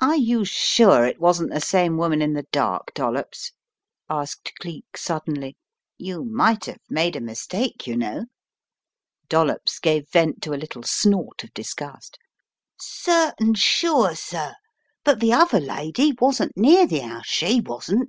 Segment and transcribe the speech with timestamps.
[0.00, 3.52] "Are you sure it wasn't the same woman in the dark, Dollops?"
[4.08, 5.54] asked Cleek, suddenly,
[5.98, 8.24] "you might have made a mistake, you know."
[9.28, 12.16] Dollops gave vent to a little snort of disgust.
[12.80, 14.54] "Certain sure, sir,
[15.04, 18.08] but the other lady wasn't near the house she wasn't.